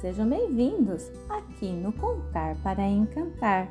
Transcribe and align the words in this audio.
sejam 0.00 0.28
bem-vindos 0.28 1.10
aqui 1.28 1.72
no 1.72 1.92
Contar 1.92 2.54
para 2.62 2.86
Encantar. 2.86 3.68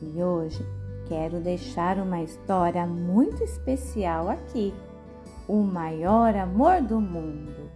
E 0.00 0.22
hoje 0.22 0.64
quero 1.06 1.38
deixar 1.38 1.98
uma 1.98 2.22
história 2.22 2.86
muito 2.86 3.44
especial 3.44 4.30
aqui: 4.30 4.72
O 5.46 5.62
maior 5.62 6.34
amor 6.34 6.80
do 6.80 6.98
mundo. 6.98 7.70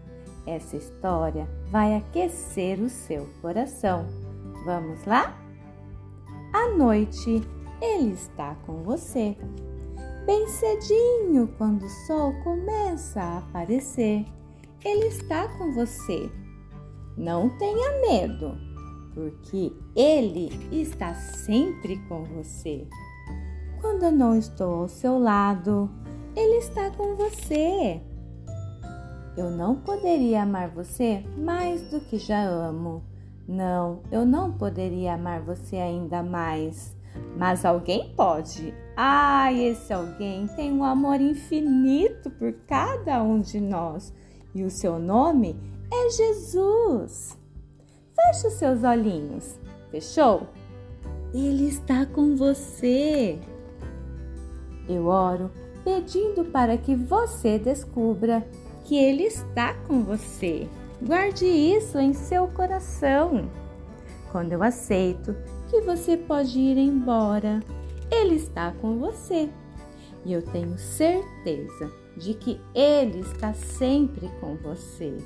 Essa 0.46 0.78
história 0.78 1.46
vai 1.70 1.94
aquecer 1.94 2.80
o 2.80 2.88
seu 2.88 3.28
coração. 3.42 4.06
Vamos 4.64 5.04
lá? 5.04 5.38
À 6.54 6.70
noite, 6.70 7.42
ele 7.82 8.14
está 8.14 8.54
com 8.64 8.82
você. 8.82 9.36
Bem 10.24 10.48
cedinho, 10.48 11.48
quando 11.58 11.84
o 11.84 12.06
sol 12.06 12.32
começa 12.42 13.20
a 13.20 13.38
aparecer, 13.38 14.24
ele 14.82 15.08
está 15.08 15.46
com 15.58 15.74
você 15.74 16.30
não 17.16 17.48
tenha 17.58 18.00
medo, 18.00 18.56
porque 19.14 19.72
Ele 19.94 20.50
está 20.70 21.14
sempre 21.14 21.96
com 22.08 22.24
você. 22.24 22.86
Quando 23.80 24.04
eu 24.04 24.12
não 24.12 24.36
estou 24.36 24.82
ao 24.82 24.88
seu 24.88 25.18
lado, 25.18 25.90
Ele 26.34 26.56
está 26.58 26.90
com 26.90 27.14
você. 27.16 28.00
Eu 29.36 29.50
não 29.50 29.76
poderia 29.76 30.42
amar 30.42 30.70
você 30.70 31.24
mais 31.36 31.82
do 31.90 32.00
que 32.00 32.18
já 32.18 32.42
amo. 32.42 33.04
Não, 33.46 34.02
eu 34.10 34.24
não 34.24 34.52
poderia 34.52 35.14
amar 35.14 35.40
você 35.40 35.76
ainda 35.76 36.22
mais. 36.22 36.96
Mas 37.36 37.64
alguém 37.64 38.14
pode. 38.16 38.74
Ah, 38.96 39.52
esse 39.52 39.92
alguém 39.92 40.46
tem 40.48 40.72
um 40.72 40.82
amor 40.82 41.20
infinito 41.20 42.30
por 42.30 42.52
cada 42.66 43.22
um 43.22 43.40
de 43.40 43.60
nós. 43.60 44.12
E 44.56 44.64
o 44.64 44.70
seu 44.70 44.98
nome 44.98 45.54
é 45.92 46.08
Jesus. 46.08 47.38
Feche 48.14 48.46
os 48.46 48.54
seus 48.54 48.82
olhinhos. 48.82 49.60
Fechou? 49.90 50.48
Ele 51.34 51.68
está 51.68 52.06
com 52.06 52.34
você. 52.34 53.38
Eu 54.88 55.08
oro 55.08 55.50
pedindo 55.84 56.42
para 56.46 56.78
que 56.78 56.96
você 56.96 57.58
descubra 57.58 58.48
que 58.86 58.96
Ele 58.96 59.24
está 59.24 59.74
com 59.86 60.02
você. 60.02 60.66
Guarde 61.02 61.44
isso 61.44 61.98
em 61.98 62.14
seu 62.14 62.48
coração. 62.48 63.50
Quando 64.32 64.52
eu 64.52 64.62
aceito 64.62 65.36
que 65.68 65.82
você 65.82 66.16
pode 66.16 66.58
ir 66.58 66.78
embora, 66.78 67.60
Ele 68.10 68.36
está 68.36 68.72
com 68.80 68.98
você. 68.98 69.50
E 70.26 70.32
eu 70.32 70.42
tenho 70.42 70.76
certeza 70.76 71.88
de 72.16 72.34
que 72.34 72.60
Ele 72.74 73.20
está 73.20 73.54
sempre 73.54 74.28
com 74.40 74.56
você. 74.56 75.16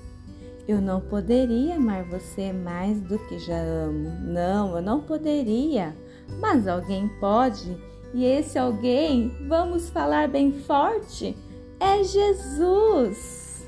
Eu 0.69 0.79
não 0.79 1.01
poderia 1.01 1.77
amar 1.77 2.05
você 2.05 2.53
mais 2.53 3.01
do 3.01 3.19
que 3.27 3.39
já 3.39 3.59
amo. 3.59 4.11
Não, 4.21 4.77
eu 4.77 4.83
não 4.83 5.01
poderia. 5.01 5.97
Mas 6.39 6.69
alguém 6.69 7.09
pode. 7.19 7.75
E 8.13 8.27
esse 8.27 8.59
alguém, 8.59 9.35
vamos 9.49 9.89
falar 9.89 10.29
bem 10.29 10.53
forte, 10.53 11.35
é 11.81 12.05
Jesus. 12.05 13.67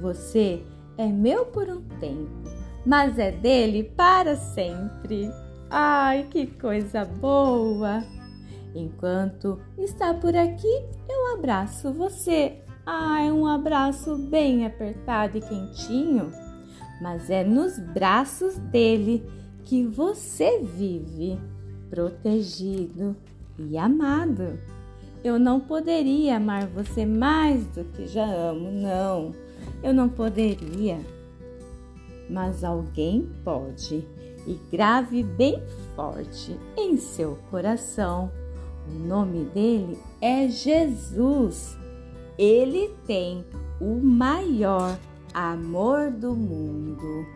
Você 0.00 0.64
é 0.96 1.06
meu 1.06 1.44
por 1.44 1.68
um 1.68 1.82
tempo, 2.00 2.48
mas 2.86 3.18
é 3.18 3.30
dele 3.30 3.84
para 3.96 4.34
sempre. 4.34 5.28
Ai, 5.68 6.26
que 6.30 6.46
coisa 6.46 7.04
boa! 7.04 8.02
Enquanto 8.74 9.60
está 9.76 10.14
por 10.14 10.34
aqui, 10.34 10.84
eu 11.08 11.34
abraço 11.34 11.92
você 11.92 12.62
Ai, 12.84 13.30
um 13.30 13.46
abraço 13.46 14.16
bem 14.16 14.66
apertado 14.66 15.38
e 15.38 15.40
quentinho, 15.40 16.32
mas 17.00 17.30
é 17.30 17.44
nos 17.44 17.78
braços 17.78 18.58
dele 18.58 19.24
que 19.64 19.86
você 19.86 20.58
vive, 20.58 21.38
protegido 21.88 23.16
e 23.56 23.78
amado. 23.78 24.58
Eu 25.22 25.38
não 25.38 25.60
poderia 25.60 26.38
amar 26.38 26.66
você 26.66 27.06
mais 27.06 27.64
do 27.68 27.84
que 27.84 28.08
já 28.08 28.24
amo, 28.24 28.72
não. 28.72 29.32
Eu 29.80 29.94
não 29.94 30.08
poderia. 30.08 30.98
Mas 32.28 32.64
alguém 32.64 33.30
pode 33.44 34.04
e 34.44 34.58
grave 34.72 35.22
bem 35.22 35.62
forte 35.94 36.58
em 36.76 36.96
seu 36.96 37.38
coração. 37.48 38.32
O 38.88 39.06
nome 39.06 39.44
dele 39.46 39.98
é 40.20 40.48
Jesus 40.48 41.76
ele 42.38 42.94
tem 43.06 43.44
o 43.80 44.00
maior 44.02 44.98
amor 45.34 46.10
do 46.10 46.34
mundo. 46.34 47.26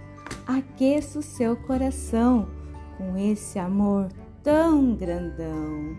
Aqueça 0.46 1.18
o 1.18 1.22
seu 1.22 1.56
coração 1.56 2.48
com 2.96 3.16
esse 3.16 3.58
amor 3.58 4.08
tão 4.42 4.94
grandão. 4.94 5.96